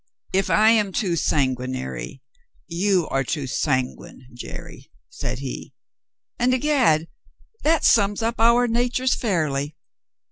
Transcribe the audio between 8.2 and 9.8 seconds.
up our natures fairly.